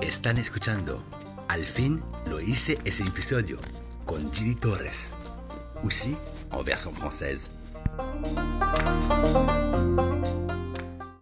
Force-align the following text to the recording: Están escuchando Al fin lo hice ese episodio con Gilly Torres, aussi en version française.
Están 0.00 0.36
escuchando 0.36 1.02
Al 1.48 1.64
fin 1.64 2.02
lo 2.26 2.40
hice 2.40 2.78
ese 2.84 3.02
episodio 3.02 3.58
con 4.04 4.30
Gilly 4.32 4.54
Torres, 4.54 5.12
aussi 5.82 6.16
en 6.52 6.64
version 6.64 6.94
française. 6.94 7.50